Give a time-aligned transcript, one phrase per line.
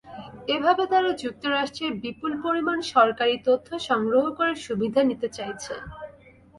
[0.47, 5.73] এভাবে তারা যুক্তরাষ্ট্রের বিপুল পরিমাণ সরকারি তথ্য সংগ্রহ করে সুবিধা নিতে চাইছে।